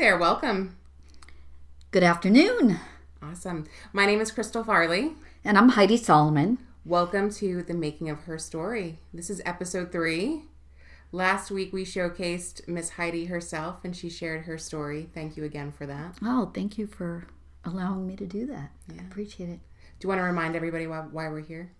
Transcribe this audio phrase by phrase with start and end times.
[0.00, 0.78] There, welcome.
[1.90, 2.80] Good afternoon.
[3.22, 3.66] Awesome.
[3.92, 5.12] My name is Crystal Farley.
[5.44, 6.56] And I'm Heidi Solomon.
[6.86, 8.98] Welcome to the making of her story.
[9.12, 10.44] This is episode three.
[11.12, 15.10] Last week we showcased Miss Heidi herself and she shared her story.
[15.12, 16.16] Thank you again for that.
[16.22, 17.26] Oh, thank you for
[17.66, 18.70] allowing me to do that.
[18.88, 19.02] Yeah.
[19.02, 19.60] I appreciate it.
[19.98, 21.72] Do you want to remind everybody why, why we're here?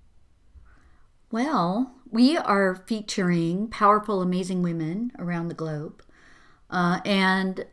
[1.33, 6.03] Well, we are featuring powerful, amazing women around the globe.
[6.69, 7.65] Uh, and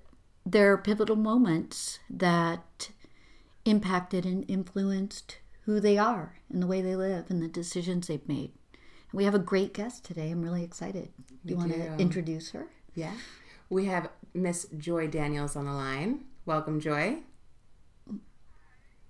[0.52, 2.90] their pivotal moments that
[3.66, 8.28] impacted and influenced who they are and the way they live and the decisions they've
[8.28, 8.52] made.
[9.12, 10.32] We have a great guest today.
[10.32, 11.10] I'm really excited.
[11.46, 12.68] Do you want to introduce her?
[12.96, 13.12] Yeah.
[13.70, 16.26] We have Miss Joy Daniels on the line.
[16.46, 17.18] Welcome, Joy.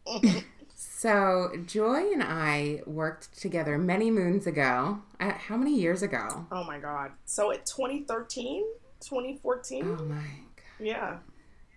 [0.76, 5.04] so, Joy and I worked together many moons ago.
[5.20, 6.48] Uh, how many years ago?
[6.52, 7.12] Oh my God.
[7.26, 8.64] So, at 2013,
[9.02, 9.84] 2014?
[10.00, 10.47] Oh my God.
[10.80, 11.18] Yeah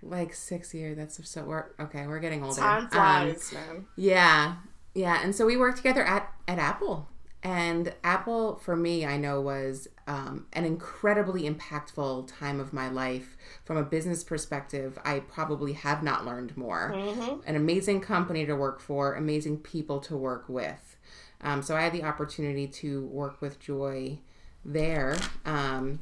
[0.02, 0.96] like six years.
[0.96, 2.06] That's so we're okay.
[2.06, 2.60] We're getting older.
[2.60, 3.86] Time flies, um, man.
[3.96, 4.56] Yeah,
[4.94, 5.20] yeah.
[5.22, 7.08] And so we worked together at at Apple,
[7.42, 13.36] and Apple for me, I know was um, an incredibly impactful time of my life
[13.64, 14.98] from a business perspective.
[15.04, 16.92] I probably have not learned more.
[16.94, 17.40] Mm-hmm.
[17.46, 20.96] An amazing company to work for, amazing people to work with.
[21.42, 24.18] Um, so I had the opportunity to work with Joy
[24.62, 25.16] there.
[25.46, 26.00] Um,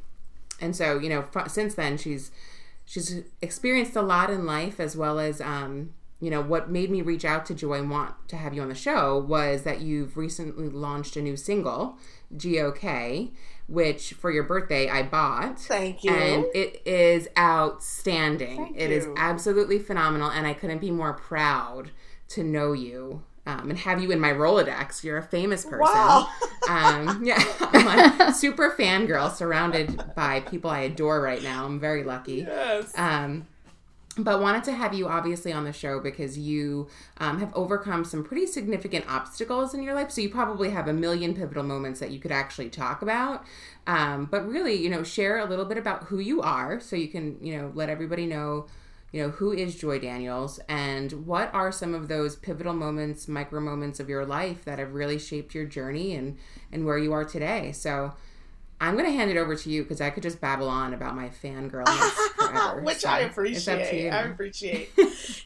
[0.60, 2.32] and so, you know, since then, she's
[2.88, 7.02] she's experienced a lot in life as well as um, you know what made me
[7.02, 10.16] reach out to joy and want to have you on the show was that you've
[10.16, 11.98] recently launched a new single
[12.34, 13.30] gok
[13.68, 15.60] which for your birthday i bought.
[15.60, 16.10] Thank you.
[16.10, 18.56] And it is outstanding.
[18.56, 18.96] Thank It you.
[18.96, 21.90] is absolutely phenomenal and i couldn't be more proud
[22.28, 25.02] to know you um, and have you in my Rolodex.
[25.02, 25.80] You're a famous person.
[25.80, 26.28] Wow.
[26.68, 31.64] um, yeah, I'm a super fangirl surrounded by people I adore right now.
[31.64, 32.44] I'm very lucky.
[32.46, 32.92] Yes.
[32.96, 33.46] Um,
[34.18, 36.88] but wanted to have you obviously on the show because you
[37.18, 40.10] um, have overcome some pretty significant obstacles in your life.
[40.10, 43.44] So you probably have a million pivotal moments that you could actually talk about.
[43.86, 47.08] Um, but really, you know, share a little bit about who you are so you
[47.08, 48.66] can, you know, let everybody know
[49.12, 53.60] you know, who is Joy Daniels and what are some of those pivotal moments, micro
[53.60, 56.36] moments of your life that have really shaped your journey and
[56.70, 57.72] and where you are today.
[57.72, 58.12] So
[58.80, 61.16] I'm going to hand it over to you because I could just babble on about
[61.16, 62.16] my fangirlness
[62.52, 62.82] forever.
[62.82, 64.10] Which so I appreciate.
[64.10, 64.90] I appreciate.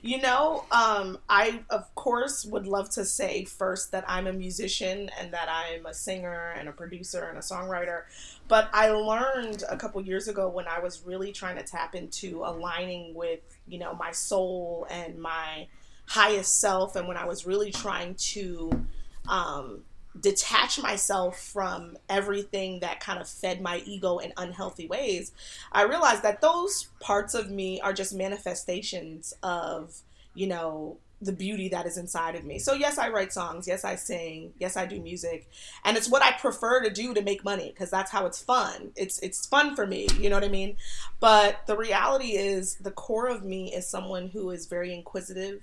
[0.02, 5.10] you know, um, I of course would love to say first that I'm a musician
[5.20, 8.02] and that I'm a singer and a producer and a songwriter.
[8.48, 12.44] But I learned a couple years ago when I was really trying to tap into
[12.44, 15.68] aligning with, you know, my soul and my
[16.06, 18.86] highest self, and when I was really trying to
[19.28, 19.84] um,
[20.20, 25.32] detach myself from everything that kind of fed my ego in unhealthy ways,
[25.72, 29.94] I realized that those parts of me are just manifestations of,
[30.34, 32.58] you know, the beauty that is inside of me.
[32.58, 35.48] So yes, I write songs, yes I sing, yes I do music,
[35.84, 38.90] and it's what I prefer to do to make money because that's how it's fun.
[38.96, 40.76] It's it's fun for me, you know what I mean?
[41.20, 45.62] But the reality is the core of me is someone who is very inquisitive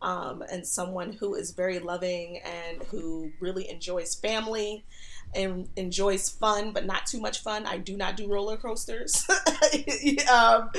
[0.00, 4.84] um, and someone who is very loving and who really enjoys family
[5.34, 7.66] and enjoys fun, but not too much fun.
[7.66, 9.26] I do not do roller coasters.
[10.32, 10.70] um,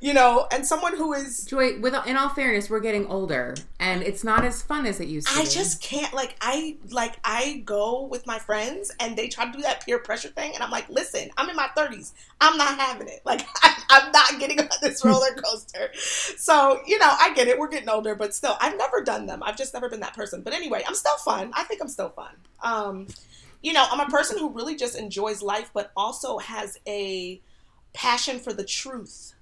[0.00, 1.80] you know, and someone who is Joy.
[1.80, 5.28] With in all fairness, we're getting older, and it's not as fun as it used
[5.28, 5.34] to.
[5.34, 5.40] Be.
[5.40, 5.50] I be.
[5.50, 6.12] just can't.
[6.12, 9.98] Like I like I go with my friends, and they try to do that peer
[9.98, 12.12] pressure thing, and I'm like, listen, I'm in my 30s.
[12.40, 13.20] I'm not having it.
[13.24, 15.90] Like I, I'm not getting on this roller coaster.
[15.94, 17.58] so you know, I get it.
[17.58, 19.42] We're getting older, but still, I've never done them.
[19.42, 20.42] I've just never been that person.
[20.42, 21.52] But anyway, I'm still fun.
[21.54, 22.34] I think I'm still fun.
[22.62, 23.06] Um,
[23.62, 27.40] you know, I'm a person who really just enjoys life, but also has a
[27.94, 29.34] passion for the truth.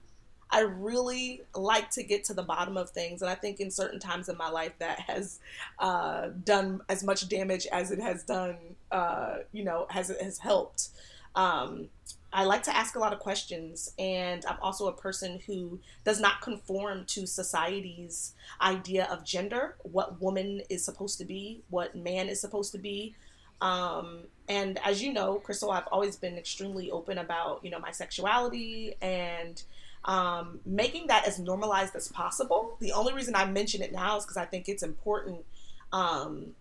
[0.50, 4.00] I really like to get to the bottom of things, and I think in certain
[4.00, 5.38] times in my life that has
[5.78, 8.56] uh, done as much damage as it has done.
[8.90, 10.88] Uh, you know, has has helped.
[11.36, 11.88] Um,
[12.32, 16.20] I like to ask a lot of questions, and I'm also a person who does
[16.20, 22.28] not conform to society's idea of gender, what woman is supposed to be, what man
[22.28, 23.14] is supposed to be.
[23.60, 27.92] Um, and as you know, Crystal, I've always been extremely open about, you know, my
[27.92, 29.62] sexuality and
[30.04, 32.76] um, making that as normalized as possible.
[32.80, 35.44] The only reason I mention it now is because I think it's important,
[35.92, 36.54] um,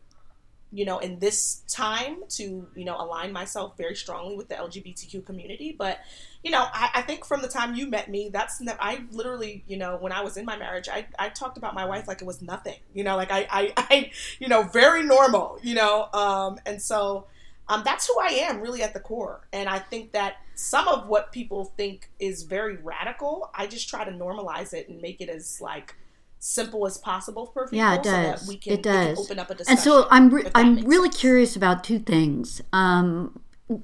[0.72, 5.26] you know, in this time to, you know, align myself very strongly with the LGBTQ
[5.26, 5.76] community.
[5.78, 6.00] But,
[6.44, 9.64] you know, I, I think from the time you met me, that's, ne- I literally,
[9.68, 12.22] you know, when I was in my marriage, I, I talked about my wife like
[12.22, 16.08] it was nothing, you know, like I, I, I you know, very normal, you know,
[16.14, 17.26] um, and so,
[17.68, 19.48] um, that's who I am really at the core.
[19.54, 24.04] And I think that some of what people think is very radical, I just try
[24.04, 25.96] to normalize it and make it as like
[26.40, 27.78] simple as possible for people.
[27.78, 28.42] Yeah, it so does.
[28.42, 29.20] that we can, it does.
[29.20, 29.78] open up a discussion.
[29.78, 31.20] and so I'm re- I'm really sense.
[31.20, 32.62] curious about two things.
[32.74, 33.40] Um,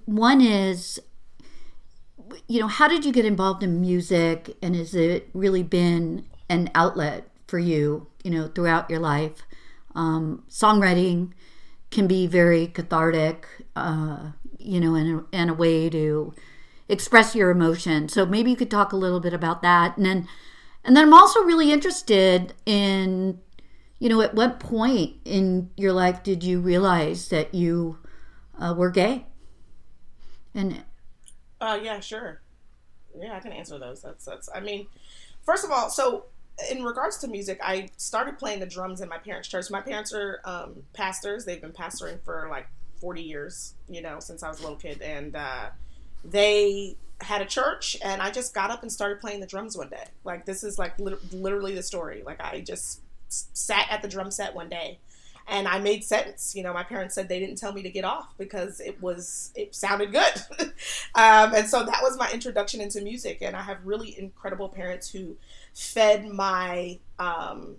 [0.05, 0.99] one is,
[2.47, 6.69] you know, how did you get involved in music, and has it really been an
[6.73, 8.07] outlet for you?
[8.23, 9.43] You know, throughout your life,
[9.93, 11.33] um, songwriting
[11.91, 13.47] can be very cathartic.
[13.75, 16.33] Uh, you know, and and a way to
[16.89, 18.09] express your emotion.
[18.09, 20.27] So maybe you could talk a little bit about that, and then,
[20.85, 23.39] and then I'm also really interested in
[23.99, 27.97] you know, at what point in your life did you realize that you
[28.59, 29.25] uh, were gay?
[30.53, 30.83] And
[31.61, 32.41] Uh, yeah, sure.
[33.17, 34.01] Yeah, I can answer those.
[34.01, 34.49] That's that's.
[34.53, 34.87] I mean,
[35.43, 36.25] first of all, so
[36.69, 39.71] in regards to music, I started playing the drums in my parents' church.
[39.71, 41.45] My parents are um, pastors.
[41.45, 42.67] They've been pastoring for like
[42.99, 43.75] forty years.
[43.89, 45.69] You know, since I was a little kid, and uh,
[46.29, 49.89] they had a church, and I just got up and started playing the drums one
[49.89, 50.05] day.
[50.23, 52.23] Like this is like lit- literally the story.
[52.25, 54.99] Like I just sat at the drum set one day
[55.47, 56.55] and I made sense.
[56.55, 59.51] You know, my parents said they didn't tell me to get off because it was
[59.55, 60.33] it sounded good,
[61.15, 63.39] um, and so that was my introduction into music.
[63.41, 65.37] And I have really incredible parents who
[65.73, 67.75] fed my, um,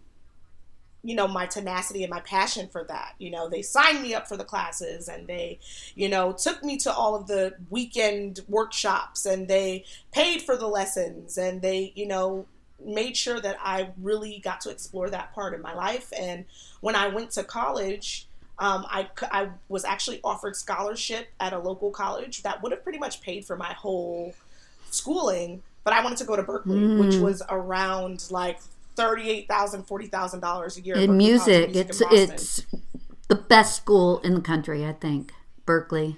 [1.07, 3.15] you know, my tenacity and my passion for that.
[3.19, 5.59] You know, they signed me up for the classes, and they,
[5.95, 10.69] you know, took me to all of the weekend workshops, and they paid for the
[10.69, 12.47] lessons, and they, you know.
[12.79, 16.45] Made sure that I really got to explore that part in my life, and
[16.83, 18.29] when I went to college,
[18.59, 22.99] um, I, I was actually offered scholarship at a local college that would have pretty
[22.99, 24.35] much paid for my whole
[24.91, 27.21] schooling, but I wanted to go to Berklee, which Mm.
[27.23, 28.61] was around like
[28.97, 30.97] $38,000, $40,000 a year.
[30.97, 32.67] in Berklee College of music, Music it's in it's
[33.29, 35.33] the best school in the country, I think.
[35.67, 36.17] Berklee.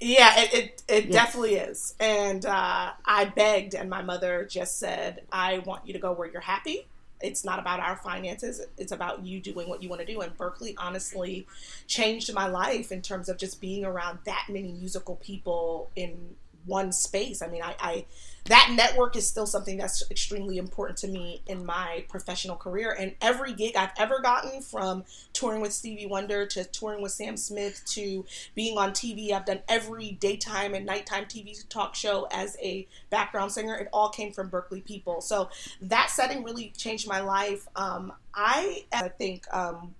[0.00, 1.12] Yeah, it, it, it Yes.
[1.12, 1.94] definitely is.
[2.00, 6.28] And uh, I begged, and my mother just said, I want you to go where
[6.28, 6.86] you're happy.
[7.20, 10.22] It's not about our finances, it's about you doing what you want to do.
[10.22, 11.46] And Berklee honestly
[11.86, 16.34] changed my life in terms of just being around that many musical people in
[16.66, 17.42] one space.
[17.42, 18.04] I mean, I, I
[18.46, 22.96] that network is still something that's extremely important to me in my professional career.
[22.98, 27.36] And every gig I've ever gotten, from touring with Stevie Wonder to touring with Sam
[27.36, 28.24] Smith to
[28.54, 33.52] being on TV, I've done every daytime and nighttime TV talk show as a background
[33.52, 33.76] singer.
[33.76, 35.20] It all came from Berklee people.
[35.20, 35.50] So
[35.82, 37.68] that setting really changed my life.
[37.76, 39.94] Um, I, I think um,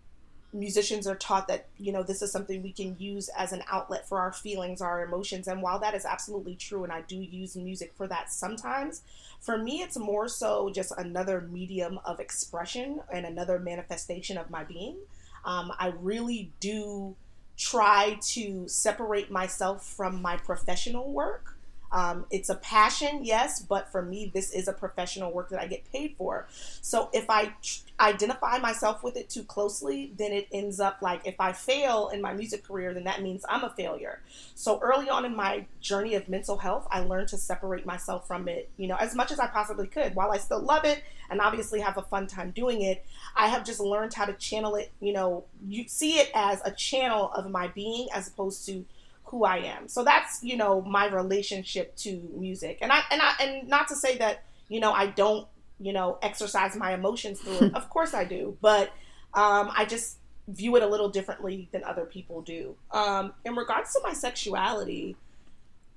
[0.52, 4.08] musicians are taught that you know this is something we can use as an outlet
[4.08, 5.48] for our feelings our emotions.
[5.48, 9.02] And while that is absolutely true and i do use music for that sometimes
[9.40, 14.64] for me it's more so just another medium of expression and another manifestation of my
[14.64, 14.96] being.
[15.44, 17.16] Um, i really do
[17.56, 21.56] try to separate myself from my professional work
[21.92, 25.66] um, it's a passion, yes, but for me, this is a professional work that I
[25.66, 26.46] get paid for.
[26.80, 31.26] So if I tr- identify myself with it too closely, then it ends up like
[31.26, 34.20] if I fail in my music career, then that means I'm a failure.
[34.54, 38.48] So early on in my journey of mental health, I learned to separate myself from
[38.48, 40.14] it, you know, as much as I possibly could.
[40.14, 43.04] While I still love it and obviously have a fun time doing it,
[43.36, 46.70] I have just learned how to channel it, you know, you see it as a
[46.70, 48.84] channel of my being as opposed to
[49.30, 49.88] who I am.
[49.88, 53.96] So that's you know my relationship to music, and I and I and not to
[53.96, 55.46] say that you know I don't
[55.78, 57.74] you know exercise my emotions through it.
[57.80, 58.88] of course I do, but
[59.34, 60.18] um, I just
[60.48, 62.74] view it a little differently than other people do.
[62.90, 65.16] Um, in regards to my sexuality,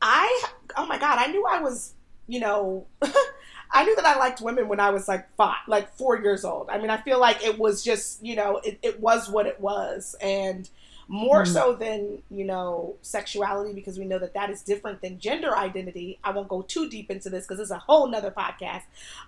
[0.01, 0.43] I
[0.77, 1.93] oh my god, I knew I was
[2.27, 2.85] you know.
[3.75, 6.69] I knew that I liked women when I was like five, like four years old.
[6.69, 9.59] I mean, I feel like it was just, you know, it, it was what it
[9.59, 10.15] was.
[10.21, 10.69] And
[11.13, 11.53] more Mm.
[11.53, 16.17] so than you know sexuality because we know that that is different than gender identity.
[16.23, 18.83] I won't go too deep into this because it's a whole nother podcast.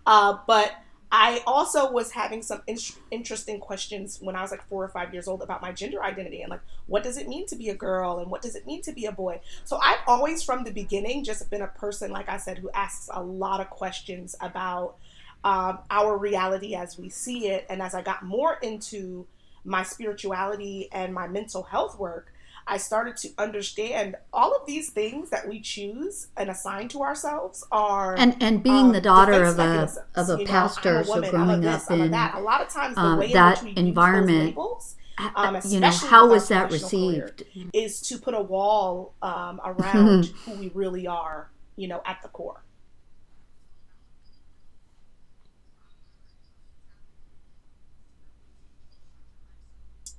[0.05, 0.71] Uh, but
[1.11, 2.79] i also was having some in-
[3.11, 6.41] interesting questions when i was like four or five years old about my gender identity
[6.41, 8.81] and like what does it mean to be a girl and what does it mean
[8.81, 9.39] to be a boy?
[9.65, 13.07] So i've always from the beginning just been a person like i said who asks
[13.13, 14.95] a lot of questions about
[15.43, 17.67] um, our reality as we see it.
[17.69, 19.27] And as i got more into
[19.65, 22.31] my spirituality and my mental health work,
[22.67, 27.63] I started to understand all of these things that we choose and assign to ourselves
[27.71, 31.01] are And and being um, the daughter of a of a You know, pastor, I'm
[31.01, 32.35] a so woman, a growing this, up in that.
[32.35, 34.95] a lot of times the uh, way that in environment, labels,
[35.35, 37.43] um, you know, how was that received?
[37.73, 42.29] is to put a wall um, around who we really are, you know, at the
[42.29, 42.63] core.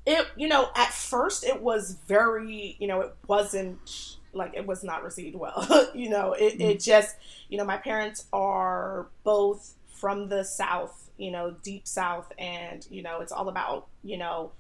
[0.07, 4.85] It you know at first it was very you know it wasn't like it was
[4.85, 5.91] not received well.
[5.95, 6.79] you know, it, it mm-hmm.
[6.79, 7.17] just
[7.49, 13.03] you know my parents are both from the south, you know, deep south, and you
[13.03, 14.53] know it's all about you know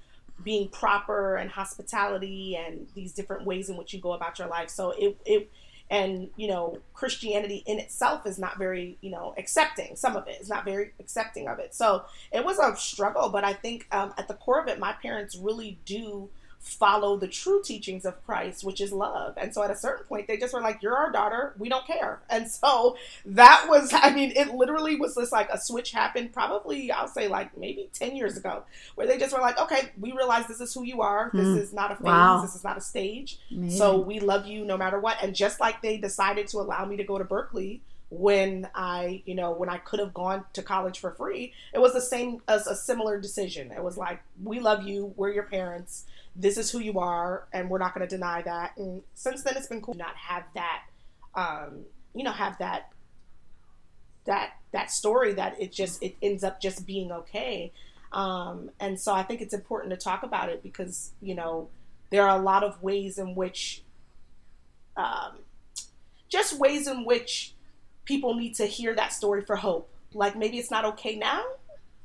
[0.42, 4.70] being proper and hospitality and these different ways in which you go about your life.
[4.70, 5.50] So it it
[5.90, 9.96] and you know christianity in itself is not very you know accepting.
[9.96, 11.74] Some of it is not very accepting of it.
[11.74, 14.92] So it was a struggle but i think um, at the core of it my
[14.92, 16.28] parents really do
[16.60, 19.34] follow the true teachings of Christ, which is love.
[19.36, 21.54] And so at a certain point, they just were like, You're our daughter.
[21.58, 22.20] We don't care.
[22.28, 26.90] And so that was, I mean, it literally was just like a switch happened probably,
[26.90, 30.46] I'll say like maybe 10 years ago, where they just were like, Okay, we realize
[30.46, 31.30] this is who you are.
[31.32, 31.58] This mm.
[31.58, 32.04] is not a phase.
[32.04, 32.42] Wow.
[32.42, 33.38] This is not a stage.
[33.50, 33.70] Man.
[33.70, 35.18] So we love you no matter what.
[35.22, 39.34] And just like they decided to allow me to go to Berklee when I, you
[39.34, 42.66] know, when I could have gone to college for free, it was the same as
[42.66, 43.72] a similar decision.
[43.72, 46.04] It was like, we love you, we're your parents,
[46.36, 48.76] this is who you are, and we're not going to deny that.
[48.76, 50.82] And since then, it's been cool not have that,
[51.34, 51.84] um,
[52.14, 52.92] you know, have that
[54.26, 57.72] that that story that it just it ends up just being okay.
[58.12, 61.68] Um, and so I think it's important to talk about it because you know
[62.10, 63.82] there are a lot of ways in which,
[64.96, 65.38] um,
[66.28, 67.54] just ways in which
[68.06, 69.90] people need to hear that story for hope.
[70.14, 71.44] Like maybe it's not okay now,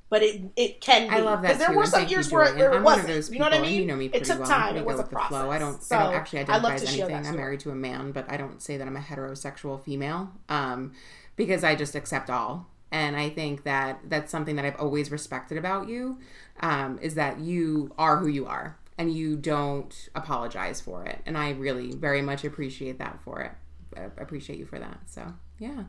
[0.10, 1.16] but it it can be.
[1.16, 1.54] I love that.
[1.54, 3.34] Because there were some years where, where it wasn't.
[3.34, 3.82] You know what I mean?
[3.82, 4.50] You know me pretty it took well.
[4.50, 4.76] time.
[4.76, 5.30] It was a process.
[5.30, 5.50] Flow.
[5.50, 5.82] I don't.
[5.82, 7.26] So I don't actually identify as anything.
[7.26, 10.32] I'm married to a man, but I don't say that I'm a heterosexual female.
[10.50, 10.92] Um,
[11.38, 12.68] because I just accept all.
[12.92, 16.20] And I think that that's something that I've always respected about you,
[16.60, 21.22] um, is that you are who you are and you don't apologize for it.
[21.26, 23.52] And I really very much appreciate that for it.
[23.98, 25.00] I appreciate you for that.
[25.06, 25.84] So yeah,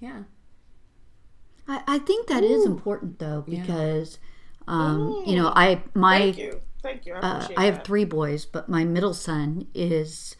[0.00, 0.22] yeah.
[1.68, 2.46] I, I think that Ooh.
[2.46, 4.18] is important though because
[4.66, 6.60] um, you know I my thank you.
[6.82, 7.14] Thank you.
[7.14, 10.34] I, uh, I have three boys but my middle son is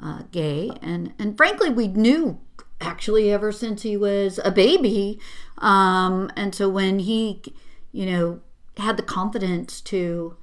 [0.00, 2.40] uh, gay and and frankly we knew
[2.80, 5.18] actually ever since he was a baby.
[5.58, 7.42] Um, and so when he
[7.90, 8.40] you know
[8.76, 10.36] had the confidence to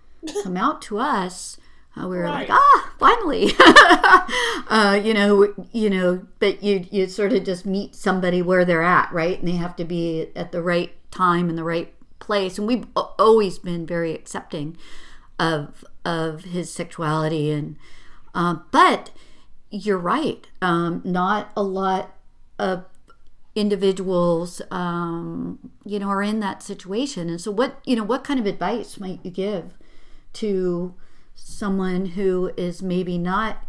[0.44, 1.56] come out to us
[1.98, 2.48] uh, we were right.
[2.48, 3.52] like, ah, finally,
[4.68, 8.84] uh, you know, you know, but you you sort of just meet somebody where they're
[8.84, 9.40] at, right?
[9.40, 12.58] And they have to be at the right time and the right place.
[12.58, 14.78] And we've always been very accepting
[15.40, 17.78] of of his sexuality, and
[18.36, 19.12] uh, but
[19.70, 20.48] you're right.
[20.62, 22.16] Um, not a lot
[22.60, 22.86] of
[23.56, 27.30] individuals, um, you know, are in that situation.
[27.30, 29.74] And so, what you know, what kind of advice might you give
[30.34, 30.94] to
[31.38, 33.64] someone who is maybe not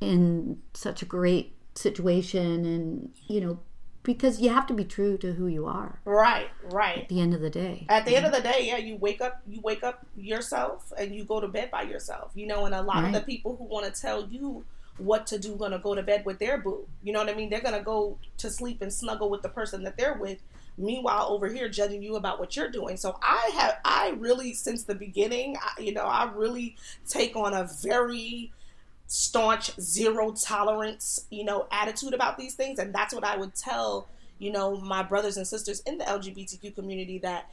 [0.00, 3.58] in such a great situation and you know
[4.02, 6.00] because you have to be true to who you are.
[6.04, 6.98] Right right.
[6.98, 9.20] At the end of the day at the end of the day yeah you wake
[9.20, 12.74] up you wake up yourself and you go to bed by yourself you know and
[12.74, 13.06] a lot right.
[13.06, 14.64] of the people who want to tell you
[14.98, 16.86] what to do gonna go to bed with their boo.
[17.02, 17.48] You know what i mean?
[17.48, 20.42] They're gonna go to sleep and snuggle with the person that they're with
[20.76, 22.96] meanwhile over here judging you about what you're doing.
[22.96, 26.76] So i have i really since the beginning I, you know i really
[27.08, 28.52] take on a very
[29.06, 32.78] staunch zero tolerance you know attitude about these things.
[32.78, 36.74] And that's what i would tell you know my brothers and sisters in the lgbtq
[36.74, 37.48] community that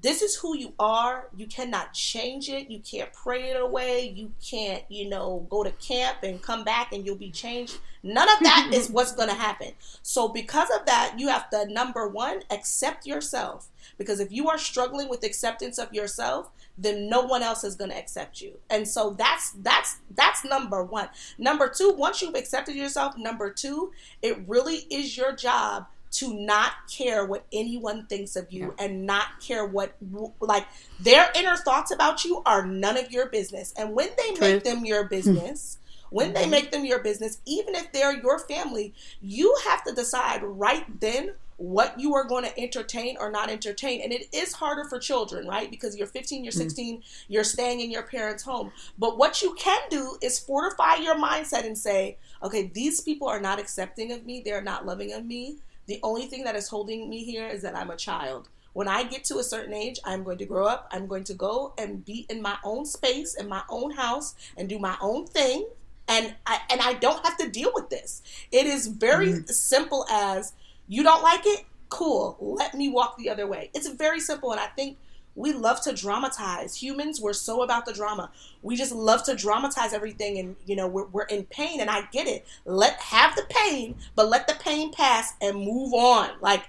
[0.00, 1.28] this is who you are.
[1.36, 2.70] You cannot change it.
[2.70, 4.12] You can't pray it away.
[4.14, 7.78] You can't, you know, go to camp and come back and you'll be changed.
[8.02, 9.72] None of that is what's going to happen.
[10.02, 13.68] So, because of that, you have to, number one, accept yourself.
[13.96, 17.90] Because if you are struggling with acceptance of yourself, then no one else is going
[17.90, 18.52] to accept you.
[18.70, 21.08] And so that's that's that's number 1.
[21.36, 23.90] Number 2, once you've accepted yourself, number 2,
[24.22, 28.84] it really is your job to not care what anyone thinks of you yeah.
[28.84, 29.94] and not care what
[30.40, 30.66] like
[31.00, 34.40] their inner thoughts about you are none of your business and when they Truth.
[34.40, 35.78] make them your business
[36.10, 36.50] when they mm-hmm.
[36.50, 41.32] make them your business even if they're your family you have to decide right then
[41.58, 45.46] what you are going to entertain or not entertain and it is harder for children
[45.46, 46.56] right because you're 15 you're mm.
[46.56, 47.02] 16 mm.
[47.26, 51.66] you're staying in your parents home but what you can do is fortify your mindset
[51.66, 55.56] and say okay these people are not accepting of me they're not loving of me
[55.88, 58.48] the only thing that is holding me here is that I'm a child.
[58.74, 60.88] When I get to a certain age, I'm going to grow up.
[60.92, 64.68] I'm going to go and be in my own space, in my own house, and
[64.68, 65.66] do my own thing.
[66.06, 68.22] And I, and I don't have to deal with this.
[68.52, 69.46] It is very mm-hmm.
[69.46, 70.52] simple as
[70.86, 72.36] you don't like it, cool.
[72.40, 73.70] Let me walk the other way.
[73.74, 74.98] It's very simple, and I think
[75.38, 76.74] we love to dramatize.
[76.82, 78.30] Humans, we're so about the drama.
[78.62, 82.02] We just love to dramatize everything, and you know we're, we're in pain, and I
[82.12, 82.44] get it.
[82.64, 86.30] Let have the pain, but let the pain pass and move on.
[86.40, 86.64] Like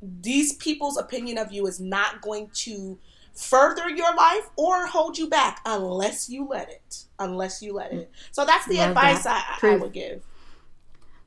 [0.00, 2.98] these people's opinion of you is not going to
[3.34, 7.04] further your life or hold you back unless you let it.
[7.18, 8.10] Unless you let it.
[8.32, 9.58] So that's the Love advice that.
[9.62, 10.22] I, I would give.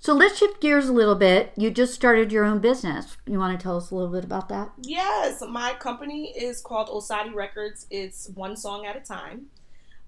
[0.03, 1.53] So let's shift gears a little bit.
[1.55, 3.15] You just started your own business.
[3.25, 4.74] You want to tell us a little bit about that?
[4.81, 7.88] Yes, my company is called Osadi Records.
[7.89, 9.45] It's one song at a time.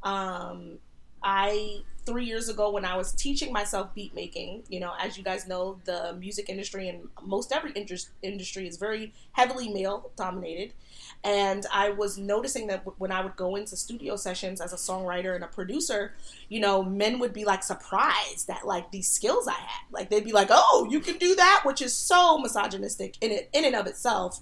[0.03, 0.79] Um,
[1.23, 5.23] I three years ago when I was teaching myself beat making, you know, as you
[5.23, 10.73] guys know, the music industry and most every interest, industry is very heavily male dominated.
[11.25, 15.33] And I was noticing that when I would go into studio sessions as a songwriter
[15.33, 16.13] and a producer,
[16.49, 19.91] you know, men would be like surprised at like these skills I had.
[19.91, 23.49] Like they'd be like, "Oh, you can do that," which is so misogynistic in it
[23.53, 24.39] in and of itself.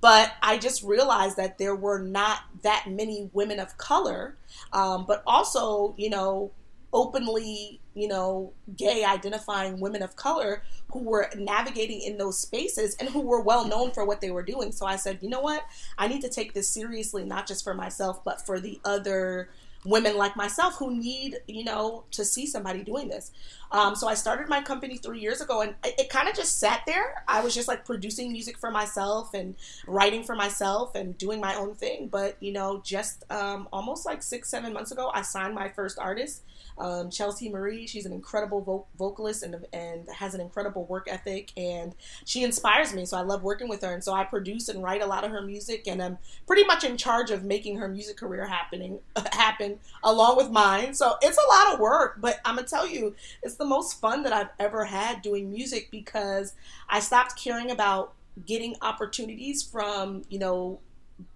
[0.00, 4.36] But I just realized that there were not that many women of color,
[4.72, 6.50] um, but also, you know,
[6.94, 13.08] openly, you know, gay identifying women of color who were navigating in those spaces and
[13.10, 14.72] who were well known for what they were doing.
[14.72, 15.64] So I said, you know what?
[15.98, 19.50] I need to take this seriously, not just for myself, but for the other
[19.84, 23.30] women like myself who need, you know, to see somebody doing this.
[23.70, 26.58] Um, so I started my company three years ago, and it, it kind of just
[26.58, 27.22] sat there.
[27.28, 29.54] I was just like producing music for myself and
[29.86, 32.08] writing for myself and doing my own thing.
[32.08, 35.98] But you know, just um, almost like six, seven months ago, I signed my first
[35.98, 36.42] artist,
[36.78, 37.86] um, Chelsea Marie.
[37.86, 42.92] She's an incredible vo- vocalist and and has an incredible work ethic, and she inspires
[42.92, 43.06] me.
[43.06, 45.30] So I love working with her, and so I produce and write a lot of
[45.30, 48.98] her music, and I'm pretty much in charge of making her music career happening
[49.32, 50.94] happen along with mine.
[50.94, 54.22] So it's a lot of work, but I'm gonna tell you, it's the most fun
[54.24, 56.54] that I've ever had doing music because
[56.88, 58.14] I stopped caring about
[58.46, 60.80] getting opportunities from, you know,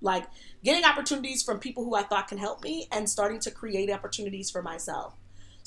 [0.00, 0.25] like
[0.64, 4.50] getting opportunities from people who I thought can help me and starting to create opportunities
[4.50, 5.14] for myself.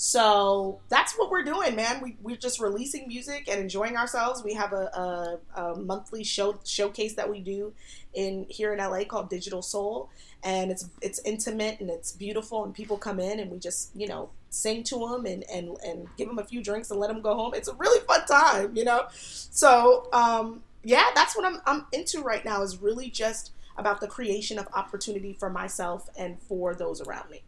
[0.04, 2.02] So that's what we're doing, man.
[2.02, 4.44] We, we're just releasing music and enjoying ourselves.
[4.44, 7.72] We have a, a, a monthly show showcase that we do
[8.16, 10.10] in here in LA called Digital Soul,
[10.44, 14.08] and it's it's intimate and it's beautiful, and people come in and we just you
[14.08, 17.22] know sing to them and and and give them a few drinks and let them
[17.22, 17.54] go home.
[17.54, 19.06] It's a really fun time, you know.
[19.12, 22.64] So um, yeah, that's what I'm I'm into right now.
[22.64, 27.44] Is really just about the creation of opportunity for myself and for those around me.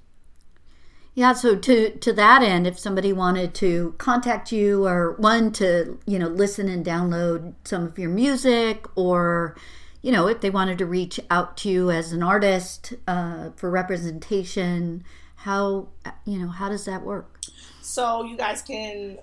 [1.16, 6.00] Yeah, so to to that end, if somebody wanted to contact you or one to
[6.08, 9.56] you know listen and download some of your music, or
[10.02, 13.70] you know if they wanted to reach out to you as an artist uh, for
[13.70, 15.04] representation,
[15.36, 15.90] how
[16.26, 17.40] you know how does that work?
[17.82, 19.20] So you guys can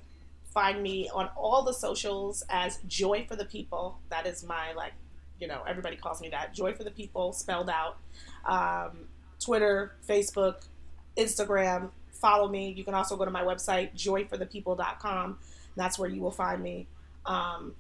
[0.53, 3.99] find me on all the socials as Joy for the People.
[4.11, 4.93] That is my like,
[5.41, 6.55] you know, everybody calls me that.
[6.55, 7.99] Joy for the People spelled out.
[8.45, 9.09] Um,
[9.41, 10.67] Twitter, Facebook,
[11.17, 11.91] Instagram.
[12.13, 12.71] Follow me.
[12.71, 15.39] You can also go to my website, joyforthepeople.com.
[15.77, 16.87] That's where you will find me.
[17.25, 17.75] Um,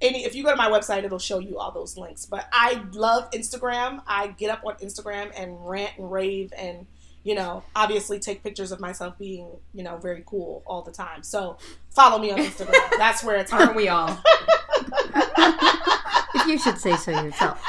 [0.00, 2.26] any, if you go to my website, it'll show you all those links.
[2.26, 4.02] But I love Instagram.
[4.06, 6.86] I get up on Instagram and rant and rave and,
[7.22, 11.22] you know, obviously take pictures of myself being, you know, very cool all the time.
[11.22, 11.56] So
[11.90, 12.74] follow me on Instagram.
[12.98, 14.18] That's where it's Aren't we all?
[16.34, 17.62] If you should say so yourself.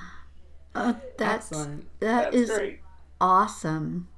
[0.74, 1.86] Uh, that's Excellent.
[2.00, 2.80] that That's is great.
[3.20, 4.08] awesome.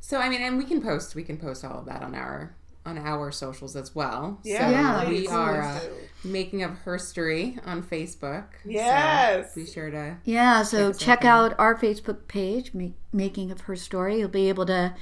[0.00, 2.54] So I mean, and we can post we can post all of that on our
[2.86, 4.40] on our socials as well.
[4.42, 5.08] Yeah, so Yeah.
[5.08, 5.80] we are uh,
[6.24, 8.46] making of herstory on Facebook.
[8.64, 9.54] Yes.
[9.54, 13.62] So be sure to Yeah, so Check out out our Facebook page, Ma- Making of
[13.62, 14.18] Her Story.
[14.18, 14.94] You'll be able to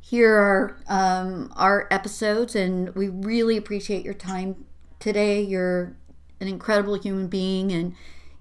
[0.00, 4.64] hear our um, our episodes, and we really appreciate your time
[5.00, 5.42] today.
[5.42, 5.96] You're
[6.40, 7.94] an incredible human being, and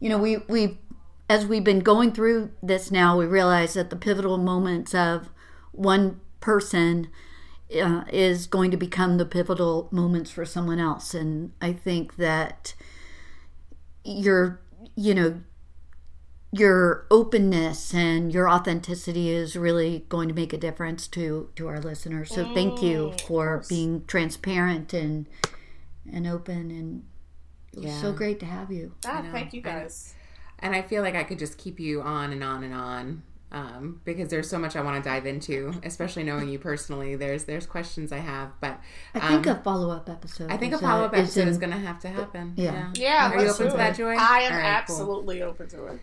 [0.03, 0.77] you know we we
[1.29, 5.29] as we've been going through this now, we realize that the pivotal moments of
[5.71, 7.07] one person
[7.81, 12.73] uh, is going to become the pivotal moments for someone else, and I think that
[14.03, 14.59] your
[14.95, 15.41] you know
[16.51, 21.79] your openness and your authenticity is really going to make a difference to to our
[21.79, 22.31] listeners.
[22.31, 25.27] So thank you Mm, for being transparent and
[26.11, 27.03] and open and
[27.73, 28.93] it was so great to have you.
[29.05, 30.13] Ah, know, thank you I guys.
[30.59, 33.23] and I feel like I could just keep you on and on and on.
[33.51, 37.15] Um, because there's so much I want to dive into, especially knowing you personally.
[37.15, 38.79] There's there's questions I have, but
[39.13, 40.49] I think um, a follow up episode.
[40.51, 42.53] I think a is, uh, follow up is episode is going to have to happen.
[42.55, 42.91] Yeah.
[42.95, 43.97] Yeah, Are you let's open do to that, it.
[43.97, 44.15] Joy?
[44.17, 44.95] I am All right, cool.
[44.95, 45.99] absolutely open to it.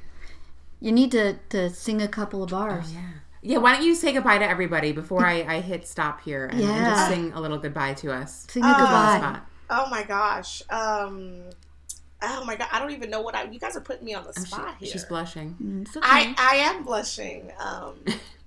[0.78, 2.94] You need to, to sing a couple of bars.
[2.94, 3.00] Yeah.
[3.42, 6.60] Yeah, why don't you say goodbye to everybody before I, I hit stop here and,
[6.60, 8.46] and just sing a little goodbye to us?
[8.48, 8.84] Sing a Uh, on the
[9.26, 9.40] goodbye.
[9.70, 9.86] Spot.
[9.86, 10.62] Oh my gosh.
[10.70, 11.42] Um.
[12.22, 12.68] Oh my god.
[12.72, 13.44] I don't even know what I.
[13.44, 14.90] You guys are putting me on the Oh, she- spot here.
[14.90, 15.56] she's blushing.
[15.62, 16.06] Mm, It's okay.
[16.06, 17.50] I I am blushing.
[17.58, 17.94] Um.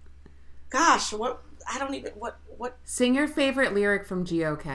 [0.69, 1.11] gosh.
[1.13, 1.41] What?
[1.71, 2.11] I don't even.
[2.13, 2.37] What?
[2.57, 2.77] What?
[2.83, 4.65] Sing your favorite lyric from GOK,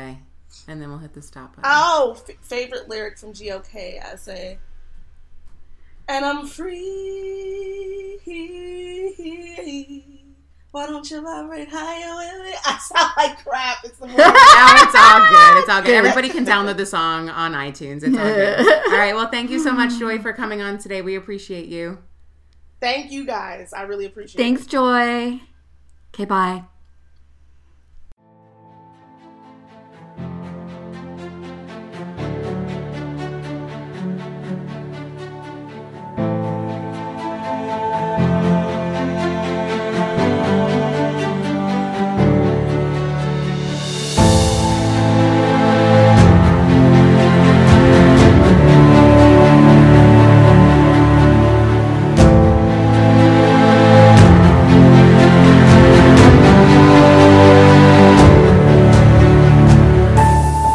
[0.67, 1.71] and then we'll hit the stop button.
[1.73, 4.01] Oh, f- favorite lyric from GOK.
[4.05, 4.59] I say.
[6.09, 6.89] and I'm free.
[10.71, 12.55] Why don't you vibrate higher with me?
[12.67, 13.79] I sound like crap.
[13.85, 14.19] It's the morning.
[14.19, 15.59] No, it's all good.
[15.61, 15.95] It's all good.
[15.95, 18.03] Everybody can download the song on iTunes.
[18.03, 18.61] It's all good.
[18.93, 19.15] All right.
[19.15, 21.03] Well, thank you so much, Joy, for coming on today.
[21.03, 21.99] We appreciate you.
[22.81, 23.73] Thank you guys.
[23.73, 24.45] I really appreciate it.
[24.45, 25.41] Thanks, Joy.
[26.15, 26.65] Okay, bye.